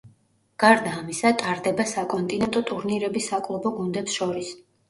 [0.63, 4.55] გარდა ამისა ტარდება საკონტინენტო ტურნირები საკლუბო გუნდებს შორის.